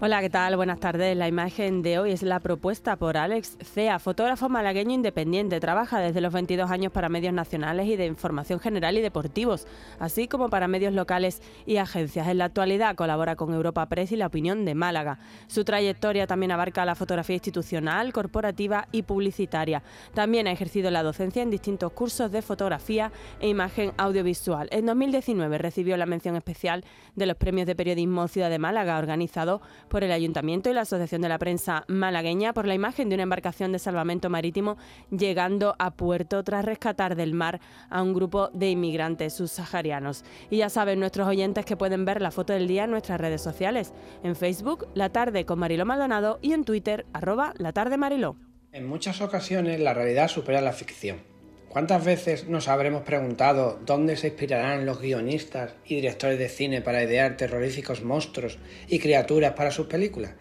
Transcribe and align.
Hola, 0.00 0.20
¿qué 0.20 0.30
tal? 0.30 0.54
Buenas 0.54 0.78
tardes. 0.78 1.16
La 1.16 1.26
imagen 1.26 1.82
de 1.82 1.98
hoy 1.98 2.12
es 2.12 2.22
la 2.22 2.38
propuesta 2.38 2.94
por 2.94 3.16
Alex 3.16 3.58
Cea, 3.64 3.98
fotógrafo 3.98 4.48
malagueño 4.48 4.92
independiente. 4.92 5.58
Trabaja 5.58 5.98
desde 5.98 6.20
los 6.20 6.32
22 6.32 6.70
años 6.70 6.92
para 6.92 7.08
medios 7.08 7.34
nacionales 7.34 7.88
y 7.88 7.96
de 7.96 8.06
información 8.06 8.60
general 8.60 8.96
y 8.96 9.00
deportivos, 9.00 9.66
así 9.98 10.28
como 10.28 10.50
para 10.50 10.68
medios 10.68 10.94
locales 10.94 11.42
y 11.66 11.78
agencias. 11.78 12.28
En 12.28 12.38
la 12.38 12.44
actualidad 12.44 12.94
colabora 12.94 13.34
con 13.34 13.52
Europa 13.52 13.88
Press 13.88 14.12
y 14.12 14.16
La 14.16 14.28
Opinión 14.28 14.64
de 14.64 14.76
Málaga. 14.76 15.18
Su 15.48 15.64
trayectoria 15.64 16.28
también 16.28 16.52
abarca 16.52 16.84
la 16.84 16.94
fotografía 16.94 17.34
institucional, 17.34 18.12
corporativa 18.12 18.86
y 18.92 19.02
publicitaria. 19.02 19.82
También 20.14 20.46
ha 20.46 20.52
ejercido 20.52 20.92
la 20.92 21.02
docencia 21.02 21.42
en 21.42 21.50
distintos 21.50 21.90
cursos 21.90 22.30
de 22.30 22.42
fotografía 22.42 23.10
e 23.40 23.48
imagen 23.48 23.90
audiovisual. 23.96 24.68
En 24.70 24.86
2019 24.86 25.58
recibió 25.58 25.96
la 25.96 26.06
mención 26.06 26.36
especial 26.36 26.84
de 27.16 27.26
los 27.26 27.36
premios 27.36 27.66
de 27.66 27.74
periodismo 27.74 28.28
Ciudad 28.28 28.48
de 28.48 28.60
Málaga, 28.60 28.96
organizado 28.96 29.60
por 29.88 30.04
el 30.04 30.12
Ayuntamiento 30.12 30.70
y 30.70 30.74
la 30.74 30.82
Asociación 30.82 31.22
de 31.22 31.28
la 31.28 31.38
Prensa 31.38 31.84
Malagueña 31.88 32.52
por 32.52 32.66
la 32.66 32.74
imagen 32.74 33.08
de 33.08 33.14
una 33.14 33.24
embarcación 33.24 33.72
de 33.72 33.78
salvamento 33.78 34.30
marítimo 34.30 34.76
llegando 35.10 35.74
a 35.78 35.90
puerto 35.90 36.44
tras 36.44 36.64
rescatar 36.64 37.16
del 37.16 37.34
mar 37.34 37.60
a 37.90 38.02
un 38.02 38.14
grupo 38.14 38.50
de 38.52 38.70
inmigrantes 38.70 39.34
subsaharianos. 39.34 40.24
Y 40.50 40.58
ya 40.58 40.68
saben 40.68 41.00
nuestros 41.00 41.26
oyentes 41.26 41.64
que 41.64 41.76
pueden 41.76 42.04
ver 42.04 42.22
la 42.22 42.30
foto 42.30 42.52
del 42.52 42.68
día 42.68 42.84
en 42.84 42.90
nuestras 42.90 43.20
redes 43.20 43.42
sociales, 43.42 43.92
en 44.22 44.36
Facebook 44.36 44.86
La 44.94 45.10
Tarde 45.10 45.44
con 45.44 45.58
Mariló 45.58 45.86
Maldonado 45.86 46.38
y 46.42 46.52
en 46.52 46.64
Twitter 46.64 47.06
arroba 47.12 47.54
La 47.58 47.72
Tarde 47.72 47.96
Mariló. 47.96 48.36
En 48.72 48.86
muchas 48.86 49.20
ocasiones 49.20 49.80
la 49.80 49.94
realidad 49.94 50.28
supera 50.28 50.60
la 50.60 50.72
ficción. 50.72 51.37
¿Cuántas 51.68 52.02
veces 52.02 52.48
nos 52.48 52.66
habremos 52.66 53.02
preguntado 53.02 53.78
dónde 53.84 54.16
se 54.16 54.28
inspirarán 54.28 54.86
los 54.86 55.02
guionistas 55.02 55.74
y 55.84 55.96
directores 55.96 56.38
de 56.38 56.48
cine 56.48 56.80
para 56.80 57.02
idear 57.02 57.36
terroríficos 57.36 58.02
monstruos 58.02 58.58
y 58.88 58.98
criaturas 59.00 59.52
para 59.52 59.70
sus 59.70 59.86
películas? 59.86 60.32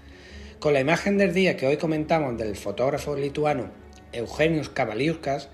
Con 0.59 0.71
la 0.71 0.79
imagen 0.79 1.17
del 1.17 1.33
día 1.33 1.57
que 1.57 1.67
hoy 1.67 1.75
comentamos 1.75 2.37
del 2.37 2.55
fotógrafo 2.55 3.13
lituano 3.17 3.71
Eugenius 4.13 4.69
Kavaliuskas, 4.69 5.49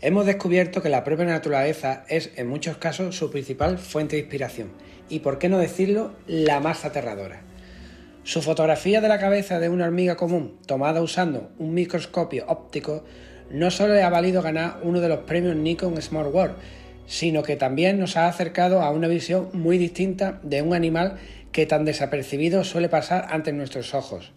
hemos 0.00 0.24
descubierto 0.24 0.80
que 0.80 0.88
la 0.88 1.04
propia 1.04 1.26
naturaleza 1.26 2.04
es 2.08 2.30
en 2.36 2.48
muchos 2.48 2.78
casos 2.78 3.14
su 3.14 3.30
principal 3.30 3.76
fuente 3.76 4.16
de 4.16 4.22
inspiración 4.22 4.72
y, 5.10 5.18
por 5.18 5.38
qué 5.38 5.50
no 5.50 5.58
decirlo, 5.58 6.16
la 6.26 6.58
más 6.60 6.86
aterradora. 6.86 7.42
Su 8.24 8.40
fotografía 8.40 9.02
de 9.02 9.08
la 9.08 9.18
cabeza 9.18 9.60
de 9.60 9.68
una 9.68 9.84
hormiga 9.84 10.16
común, 10.16 10.58
tomada 10.66 11.02
usando 11.02 11.50
un 11.58 11.74
microscopio 11.74 12.46
óptico, 12.48 13.04
no 13.50 13.70
solo 13.70 13.94
le 13.94 14.02
ha 14.02 14.10
valido 14.10 14.42
ganar 14.42 14.78
uno 14.82 15.00
de 15.00 15.08
los 15.08 15.20
premios 15.20 15.56
Nikon 15.56 16.00
Smart 16.00 16.32
World, 16.32 16.56
sino 17.06 17.42
que 17.42 17.56
también 17.56 17.98
nos 17.98 18.16
ha 18.16 18.28
acercado 18.28 18.82
a 18.82 18.90
una 18.90 19.08
visión 19.08 19.48
muy 19.52 19.78
distinta 19.78 20.40
de 20.42 20.62
un 20.62 20.74
animal 20.74 21.16
que 21.52 21.66
tan 21.66 21.84
desapercibido 21.84 22.64
suele 22.64 22.88
pasar 22.88 23.26
ante 23.30 23.52
nuestros 23.52 23.94
ojos. 23.94 24.32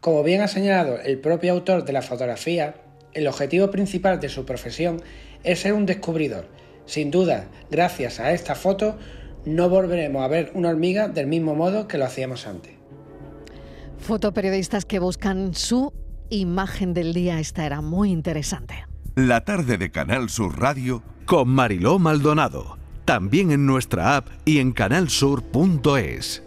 Como 0.00 0.22
bien 0.22 0.40
ha 0.40 0.48
señalado 0.48 0.98
el 1.00 1.18
propio 1.18 1.52
autor 1.52 1.84
de 1.84 1.92
la 1.92 2.02
fotografía, 2.02 2.74
el 3.12 3.26
objetivo 3.26 3.70
principal 3.70 4.20
de 4.20 4.28
su 4.28 4.46
profesión 4.46 5.02
es 5.44 5.60
ser 5.60 5.72
un 5.72 5.86
descubridor. 5.86 6.46
Sin 6.86 7.10
duda, 7.10 7.46
gracias 7.70 8.20
a 8.20 8.32
esta 8.32 8.54
foto, 8.54 8.96
no 9.44 9.68
volveremos 9.68 10.22
a 10.22 10.28
ver 10.28 10.50
una 10.54 10.70
hormiga 10.70 11.08
del 11.08 11.26
mismo 11.26 11.54
modo 11.54 11.88
que 11.88 11.98
lo 11.98 12.04
hacíamos 12.04 12.46
antes. 12.46 12.72
Fotoperiodistas 13.98 14.84
que 14.84 14.98
buscan 14.98 15.54
su 15.54 15.92
imagen 16.30 16.94
del 16.94 17.14
día. 17.14 17.40
Esta 17.40 17.64
era 17.64 17.80
muy 17.80 18.10
interesante. 18.10 18.86
La 19.14 19.44
tarde 19.44 19.78
de 19.78 19.90
Canal 19.90 20.30
Sur 20.30 20.58
Radio 20.58 21.02
con 21.26 21.48
Mariló 21.48 21.98
Maldonado. 21.98 22.78
También 23.04 23.50
en 23.50 23.66
nuestra 23.66 24.16
app 24.16 24.28
y 24.44 24.58
en 24.58 24.72
canalsur.es. 24.72 26.42